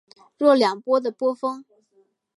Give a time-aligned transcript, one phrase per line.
[0.39, 1.63] 若两波的波峰。